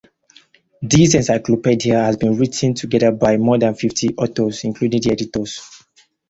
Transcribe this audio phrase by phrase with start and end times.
[0.81, 5.43] This encyclopedia has been written together by more than fifty authors including the editor.